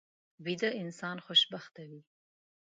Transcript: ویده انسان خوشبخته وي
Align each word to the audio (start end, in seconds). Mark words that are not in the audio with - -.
ویده 0.45 0.69
انسان 0.83 1.17
خوشبخته 1.25 1.81
وي 1.89 2.01